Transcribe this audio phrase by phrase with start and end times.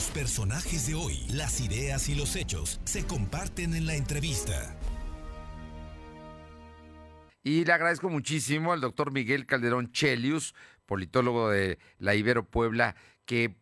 [0.00, 4.74] Los personajes de hoy, las ideas y los hechos se comparten en la entrevista.
[7.42, 10.54] Y le agradezco muchísimo al doctor Miguel Calderón Chelius,
[10.86, 13.58] politólogo de la Ibero Puebla, que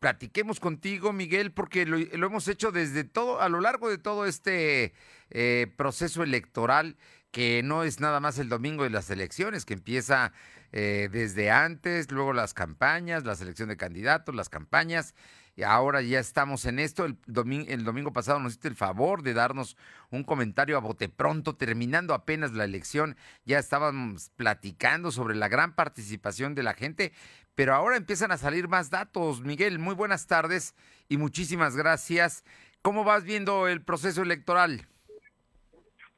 [0.00, 4.92] platiquemos contigo, Miguel, porque lo, hemos hecho desde todo, a lo largo de todo este
[5.30, 6.96] eh, proceso electoral,
[7.30, 10.32] que no es nada más el domingo de las elecciones, que empieza
[10.72, 15.14] eh, desde antes, luego las campañas, la selección de candidatos, las campañas,
[15.56, 17.06] y ahora ya estamos en esto.
[17.06, 19.76] El domingo, el domingo pasado nos hiciste el favor de darnos
[20.10, 25.74] un comentario a bote pronto, terminando apenas la elección, ya estábamos platicando sobre la gran
[25.74, 27.12] participación de la gente,
[27.54, 29.40] pero ahora empiezan a salir más datos.
[29.40, 30.74] Miguel, muy buenas tardes
[31.08, 32.44] y muchísimas gracias.
[32.82, 34.82] ¿Cómo vas viendo el proceso electoral?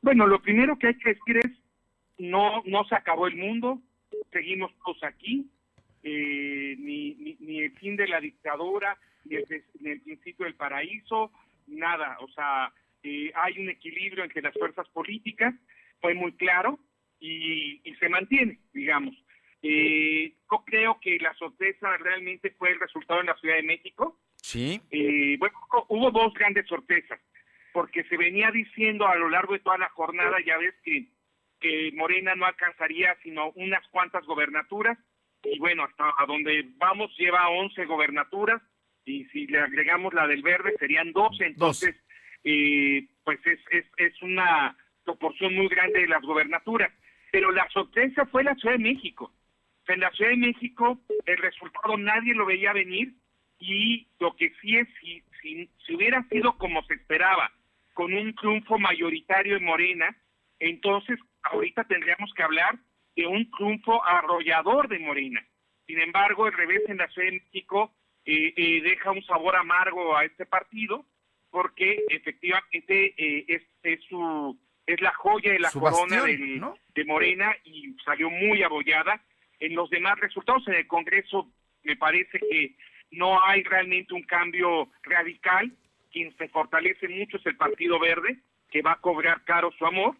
[0.02, 1.50] Bueno, lo primero que hay que decir es,
[2.18, 3.80] no, no se acabó el mundo,
[4.32, 5.48] seguimos todos aquí,
[6.02, 8.96] eh, ni, ni, el fin de la dictadura,
[9.28, 11.32] ni el, principio del paraíso,
[11.66, 12.16] nada.
[12.20, 15.54] O sea, eh, hay un equilibrio entre las fuerzas políticas,
[16.00, 16.78] fue muy claro
[17.20, 19.14] y, se mantiene, digamos.
[19.62, 24.18] Eh, yo creo que la sorpresa realmente fue el resultado en la Ciudad de México.
[24.36, 24.80] Sí.
[24.90, 27.20] Eh, bueno, hubo dos grandes sorpresas,
[27.72, 31.08] porque se venía diciendo a lo largo de toda la jornada, ya ves que
[31.60, 34.98] que Morena no alcanzaría sino unas cuantas gobernaturas
[35.44, 38.60] y bueno, hasta a donde vamos lleva 11 gobernaturas
[39.08, 41.96] y si le agregamos la del verde serían 12, entonces
[42.44, 46.92] eh, pues es, es, es una proporción muy grande de las gobernaturas.
[47.32, 49.32] Pero la sorpresa fue la Ciudad de México.
[49.86, 53.14] En la Ciudad de México el resultado nadie lo veía venir
[53.58, 57.50] y lo que sí es, si, si, si hubiera sido como se esperaba,
[57.94, 60.16] con un triunfo mayoritario en Morena,
[60.60, 62.78] entonces ahorita tendríamos que hablar
[63.16, 65.44] de un triunfo arrollador de Morena.
[65.86, 67.92] Sin embargo, el revés en la Ciudad de México
[68.30, 71.06] eh, eh, deja un sabor amargo a este partido
[71.48, 74.54] porque efectivamente eh, es, es, su,
[74.86, 79.24] es la joya de la corona de Morena y salió muy abollada.
[79.60, 81.50] En los demás resultados en el Congreso
[81.84, 82.76] me parece que
[83.12, 85.72] no hay realmente un cambio radical.
[86.12, 90.16] Quien se fortalece mucho es el Partido Verde, que va a cobrar caro su amor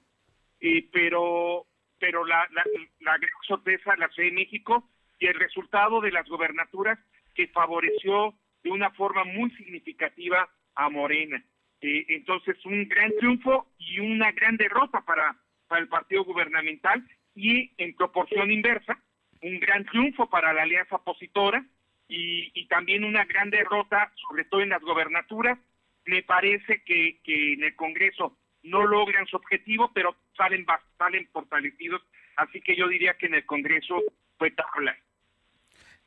[0.92, 1.66] pero
[2.00, 2.64] pero la, la,
[3.00, 4.88] la gran sorpresa la Ciudad de México
[5.18, 6.98] y el resultado de las gobernaturas
[7.38, 8.34] que favoreció
[8.64, 11.40] de una forma muy significativa a Morena.
[11.80, 15.36] Eh, entonces, un gran triunfo y una gran derrota para,
[15.78, 17.06] el partido gubernamental
[17.36, 18.98] y en proporción inversa,
[19.42, 21.64] un gran triunfo para la alianza opositora
[22.08, 25.60] y, y también una gran derrota, sobre todo en las gobernaturas.
[26.06, 30.66] Me parece que, que en el Congreso no logran su objetivo, pero salen,
[30.98, 32.02] salen fortalecidos.
[32.34, 34.02] Así que yo diría que en el Congreso
[34.38, 34.98] fue tabla.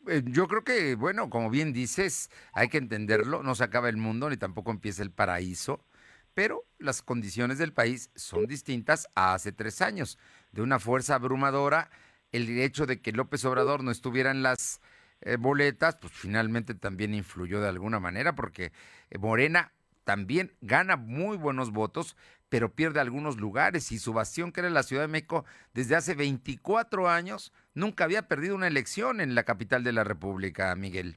[0.07, 3.97] Eh, yo creo que, bueno, como bien dices, hay que entenderlo, no se acaba el
[3.97, 5.85] mundo ni tampoco empieza el paraíso,
[6.33, 10.17] pero las condiciones del país son distintas a hace tres años.
[10.51, 11.89] De una fuerza abrumadora,
[12.31, 14.81] el hecho de que López Obrador no estuviera en las
[15.21, 18.71] eh, boletas, pues finalmente también influyó de alguna manera, porque
[19.11, 19.71] eh, Morena
[20.03, 22.17] también gana muy buenos votos,
[22.51, 26.15] pero pierde algunos lugares y su bastión, que era la Ciudad de México, desde hace
[26.15, 31.15] 24 años, nunca había perdido una elección en la capital de la República, Miguel.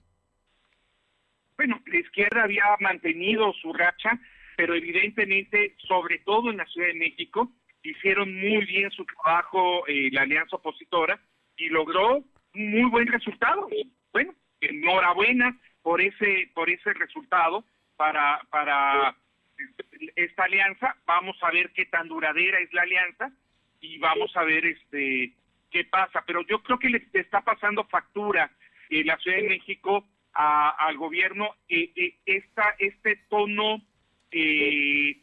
[1.57, 4.17] Bueno, la izquierda había mantenido su racha,
[4.57, 7.51] pero evidentemente, sobre todo en la Ciudad de México,
[7.83, 11.21] hicieron muy bien su trabajo eh, la alianza opositora
[11.57, 12.19] y logró
[12.55, 13.69] un muy buen resultado.
[14.13, 17.65] bueno, enhorabuena por ese por ese resultado
[17.97, 19.17] para para
[20.17, 23.33] esta alianza, vamos a ver qué tan duradera es la alianza
[23.81, 25.33] y vamos a ver este
[25.71, 28.51] qué pasa, pero yo creo que le está pasando factura
[28.91, 33.83] en la Ciudad de México al gobierno eh, eh, esta, este tono
[34.31, 35.17] eh,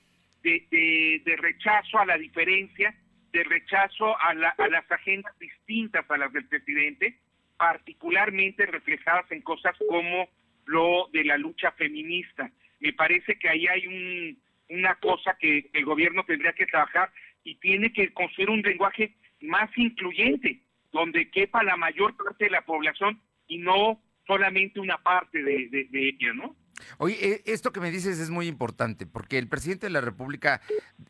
[0.43, 2.93] de, de, rechazo a la diferencia,
[3.31, 7.17] de rechazo a, a las agendas distintas a las del presidente,
[7.57, 10.29] particularmente reflejadas en cosas como
[10.65, 12.49] lo de la lucha feminista.
[12.79, 14.37] Me parece que ahí hay un,
[14.71, 17.11] una cosa que el gobierno tendría que trabajar
[17.43, 22.61] y tiene que construir un lenguaje más incluyente, donde quepa la mayor parte de la
[22.61, 26.55] población y no solamente una parte de, de, ella, ¿no?
[26.97, 30.61] Oye, eh, esto que me dices es muy importante, porque el presidente de la República,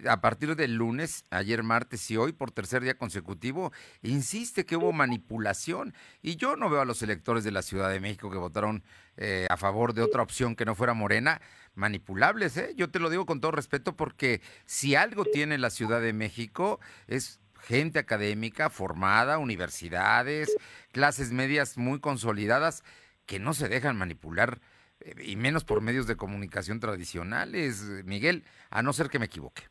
[0.07, 3.71] a partir del lunes, ayer martes y hoy, por tercer día consecutivo,
[4.01, 5.93] insiste que hubo manipulación.
[6.21, 8.83] Y yo no veo a los electores de la Ciudad de México que votaron
[9.17, 11.41] eh, a favor de otra opción que no fuera Morena,
[11.75, 12.73] manipulables, ¿eh?
[12.75, 16.79] Yo te lo digo con todo respeto, porque si algo tiene la Ciudad de México
[17.07, 20.55] es gente académica formada, universidades,
[20.91, 22.83] clases medias muy consolidadas,
[23.25, 24.59] que no se dejan manipular
[25.23, 29.63] y menos por medios de comunicación tradicionales, Miguel, a no ser que me equivoque.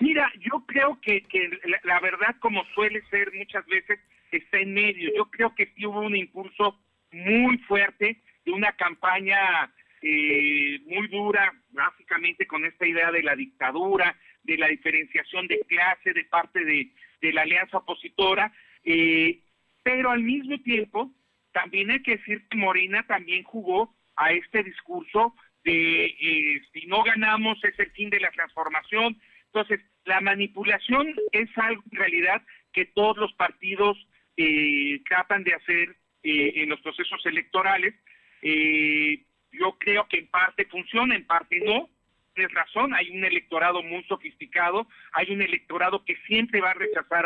[0.00, 1.50] Mira, yo creo que, que
[1.84, 3.98] la, verdad, como suele ser muchas veces,
[4.30, 5.10] está en medio.
[5.16, 6.78] Yo creo que sí hubo un impulso
[7.12, 9.72] muy fuerte de una campaña
[10.02, 16.12] eh, muy dura, básicamente con esta idea de la dictadura, de la diferenciación de clase
[16.12, 18.52] de parte de, de la alianza opositora,
[18.84, 19.40] eh,
[19.82, 21.12] pero al mismo tiempo
[21.56, 27.02] también hay que decir que Morena también jugó a este discurso de eh, si no
[27.02, 29.18] ganamos es el fin de la transformación.
[29.46, 32.42] Entonces, la manipulación es algo en realidad
[32.74, 33.96] que todos los partidos
[34.36, 37.94] eh, tratan de hacer eh, en los procesos electorales.
[38.42, 41.88] yo creo que en parte funciona, en parte no.
[42.34, 47.24] Tienes razón, hay un electorado muy sofisticado, hay un electorado que siempre va a rechazar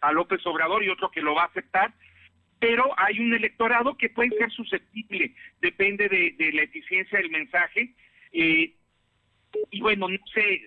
[0.00, 1.92] a López Obrador y otro que lo va a aceptar,
[2.62, 7.92] pero hay un electorado que puede ser susceptible, depende de, la eficiencia del mensaje.
[8.30, 8.72] Eh,
[9.72, 10.62] y bueno, no sé,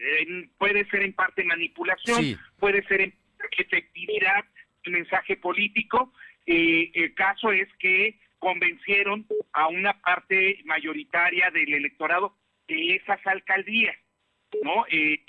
[0.57, 3.13] puede ser en parte manipulación, puede ser en
[3.57, 4.43] efectividad
[4.83, 6.11] el mensaje político.
[6.45, 12.35] Eh, el caso es que convencieron a una parte mayoritaria del electorado
[12.67, 13.95] de esas alcaldías,
[14.63, 14.85] ¿no?
[14.91, 15.21] Eh,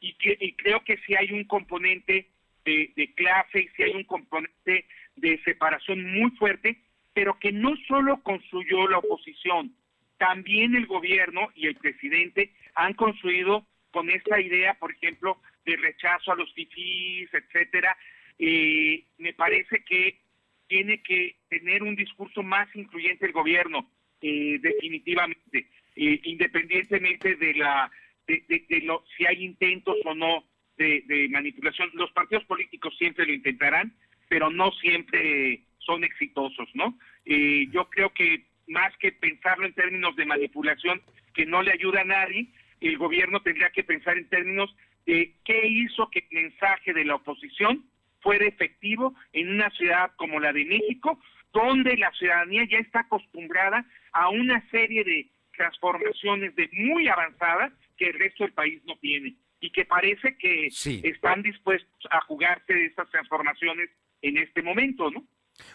[0.00, 2.31] y, que, y creo que si hay un componente
[2.64, 4.86] de, clase y si hay un componente
[5.16, 6.78] de separación muy fuerte,
[7.12, 9.74] pero que no solo construyó la oposición,
[10.18, 16.32] también el gobierno y el presidente han construido con esta idea, por ejemplo, de rechazo
[16.32, 17.96] a los fifís, etcétera.
[18.38, 20.20] Eh, me parece que
[20.66, 23.90] tiene que tener un discurso más incluyente el gobierno,
[24.22, 25.66] eh, definitivamente,
[25.96, 27.90] eh, independientemente de la
[28.26, 30.44] de, de, lo, si hay intentos o no
[30.82, 31.90] de, manipulación.
[31.94, 33.92] Los partidos políticos siempre lo intentarán,
[34.28, 36.98] pero no siempre son exitosos, ¿no?
[37.24, 41.02] Eh, yo creo que más que pensarlo en términos de manipulación
[41.34, 42.48] que no le ayuda a nadie,
[42.80, 44.74] el gobierno tendría que pensar en términos
[45.06, 47.84] de qué hizo que el mensaje de la oposición
[48.20, 51.20] fuera efectivo en una ciudad como la de México,
[51.52, 58.06] donde la ciudadanía ya está acostumbrada a una serie de transformaciones de muy avanzadas que
[58.06, 60.66] el resto del país no tiene y que parece que
[61.04, 63.88] están dispuestos a jugarse de estas transformaciones
[64.20, 65.24] en este momento, ¿no?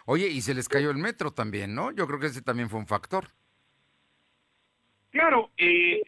[0.05, 1.91] Oye, y se les cayó el metro también, ¿no?
[1.91, 3.29] Yo creo que ese también fue un factor.
[5.09, 6.01] Claro, eh,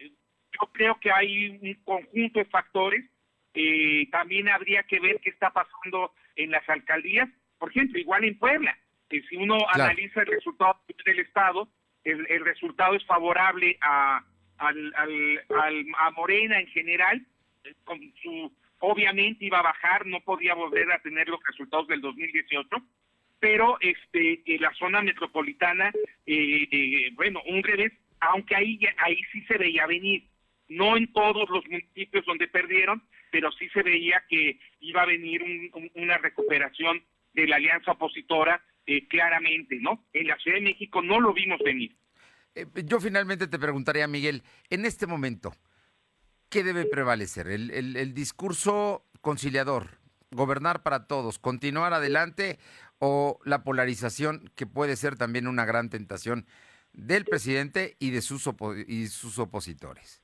[0.52, 3.06] yo creo que hay un conjunto de factores.
[3.54, 7.30] Eh, también habría que ver qué está pasando en las alcaldías.
[7.58, 8.78] Por ejemplo, igual en Puebla,
[9.10, 11.70] que si uno analiza el resultado del Estado,
[12.04, 14.22] el, resultado es favorable a,
[14.58, 17.26] al, al, a Morena en general,
[17.84, 22.68] con su obviamente iba a bajar, no podía volver a tener los resultados del 2018,
[23.40, 25.92] pero este en la zona metropolitana,
[26.26, 30.24] eh, eh, bueno, un revés, aunque ahí, ahí sí se veía venir,
[30.68, 35.44] no en todos los municipios donde perdieron, pero sí se veía que iba a venir
[35.96, 37.04] una recuperación
[37.34, 40.06] de la alianza opositora eh, claramente, ¿no?
[40.14, 41.96] En la Ciudad de México no lo vimos venir.
[42.86, 45.54] yo finalmente te preguntaría, Miguel, en este momento,
[46.50, 47.48] ¿qué debe prevalecer?
[47.48, 50.00] El, discurso conciliador,
[50.32, 52.58] gobernar para todos, continuar adelante
[53.00, 56.46] o la polarización que puede ser también una gran tentación
[56.94, 58.50] del presidente y de sus,
[58.88, 60.24] y sus opositores?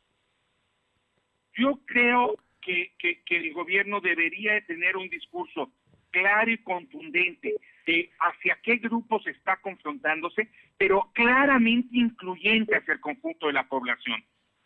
[1.53, 5.71] Yo creo que, que, el gobierno debería tener un discurso
[6.09, 7.55] claro y contundente
[7.85, 14.23] de hacia qué grupos está confrontándose, pero claramente incluyente hacia el conjunto de la población.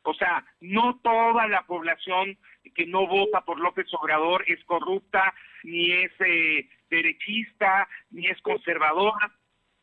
[0.09, 2.35] O sea, no toda la población
[2.73, 9.31] que no vota por López Obrador es corrupta, ni es eh, derechista, ni es conservadora.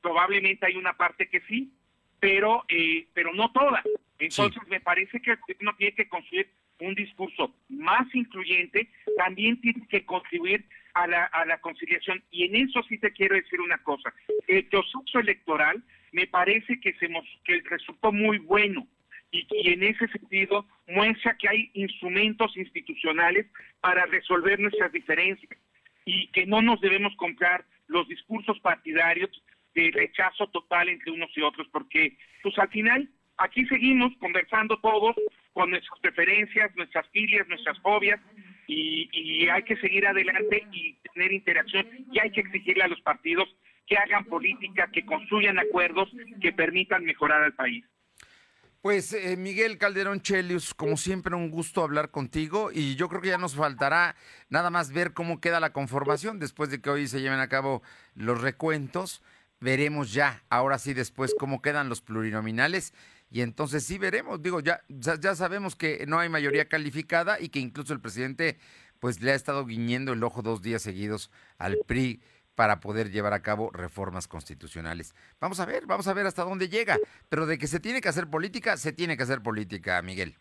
[0.01, 1.73] Probablemente hay una parte que sí,
[2.19, 3.85] pero eh, pero no toda.
[4.19, 10.05] Entonces me parece que gobierno tiene que construir un discurso más incluyente, también tiene que
[10.05, 12.23] contribuir a la, a la conciliación.
[12.33, 14.13] Y en eso sí te quiero decir una cosa.
[14.49, 17.09] El proceso electoral me parece que, se,
[17.45, 18.89] que resultó muy bueno
[19.31, 23.47] y, en ese sentido muestra que hay instrumentos institucionales
[23.81, 25.59] para resolver nuestras diferencias
[26.05, 29.31] y que no nos debemos comprar los discursos partidarios
[29.75, 35.15] de rechazo total entre unos y otros, porque pues al final aquí seguimos conversando todos
[35.53, 38.21] con nuestras preferencias, nuestras filias, nuestras fobias,
[38.69, 43.01] y, y, hay que seguir adelante y tener interacción, y hay que exigirle a los
[43.03, 43.49] partidos
[43.87, 47.85] que hagan política, que construyan acuerdos que permitan mejorar al país.
[48.87, 53.31] Pues eh, Miguel Calderón Chelius, como siempre un gusto hablar contigo y yo creo que
[53.31, 54.15] ya nos faltará
[54.49, 57.83] nada más ver cómo queda la conformación después de que hoy se lleven a cabo
[58.15, 59.23] los recuentos
[59.59, 62.95] veremos ya, ahora sí después, cómo quedan los plurinominales.
[63.29, 67.59] Y entonces sí veremos, digo, ya, ya sabemos que no hay mayoría calificada y que
[67.59, 68.57] incluso el presidente
[69.01, 72.21] pues le ha estado guiñendo el ojo dos días seguidos al PRI
[72.57, 75.15] para poder llevar a cabo reformas constitucionales.
[75.41, 76.97] Vamos a ver, vamos a ver hasta dónde llega.
[77.29, 80.35] Pero de que se tiene que hacer política, se tiene que hacer política, Miguel.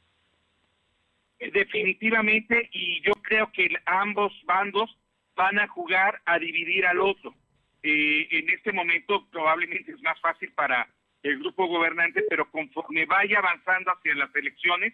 [1.40, 4.98] Definitivamente, y yo creo que ambos bandos
[5.36, 7.36] van a jugar a dividir al otro.
[7.84, 10.88] Eh, en este momento probablemente es más fácil para
[11.22, 14.94] el grupo gobernante, pero conforme vaya avanzando hacia las elecciones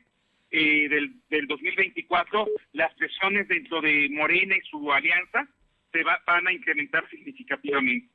[0.50, 5.48] eh, del, del 2024, las presiones dentro de Morena y su alianza
[5.92, 8.10] se van a incrementar significativamente.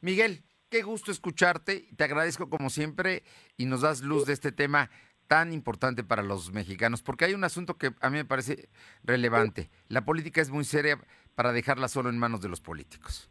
[0.00, 3.22] Miguel, qué gusto escucharte, te agradezco como siempre
[3.56, 4.90] y nos das luz de este tema
[5.28, 8.68] tan importante para los mexicanos, porque hay un asunto que a mí me parece
[9.02, 9.70] relevante.
[9.88, 10.98] La política es muy seria
[11.34, 13.30] para dejarla solo en manos de los políticos.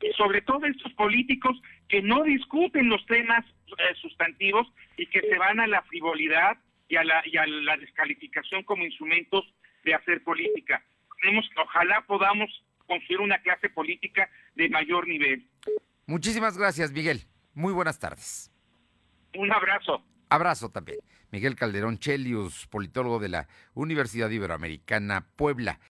[0.00, 5.38] Y sobre todo estos políticos que no discuten los temas eh, sustantivos y que se
[5.38, 9.44] van a la frivolidad y a la, y a la descalificación como instrumentos
[9.84, 10.84] de hacer política
[11.20, 12.50] tenemos ojalá podamos
[12.86, 15.46] construir una clase política de mayor nivel.
[16.06, 17.26] Muchísimas gracias, Miguel.
[17.54, 18.50] Muy buenas tardes.
[19.34, 20.02] Un abrazo.
[20.30, 20.98] Abrazo también.
[21.30, 25.80] Miguel Calderón Chelius, politólogo de la Universidad Iberoamericana Puebla.